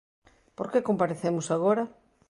[0.57, 1.83] ¿Por que comparecemos agora?